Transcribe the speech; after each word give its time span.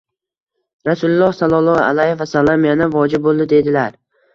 Rasululloh 0.89 1.37
sallollohu 1.41 1.85
alayhi 1.91 2.19
vasallam 2.25 2.69
yana: 2.73 2.93
“vojib 3.01 3.31
bo‘ldi”, 3.33 3.51
dedilar 3.59 3.93